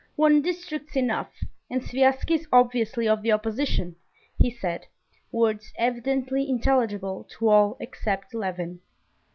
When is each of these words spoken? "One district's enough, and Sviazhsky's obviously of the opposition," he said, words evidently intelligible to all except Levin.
"One 0.15 0.41
district's 0.41 0.95
enough, 0.97 1.29
and 1.69 1.83
Sviazhsky's 1.83 2.47
obviously 2.51 3.07
of 3.07 3.21
the 3.21 3.31
opposition," 3.31 3.97
he 4.35 4.49
said, 4.49 4.87
words 5.31 5.71
evidently 5.77 6.49
intelligible 6.49 7.27
to 7.37 7.49
all 7.49 7.77
except 7.79 8.33
Levin. 8.33 8.79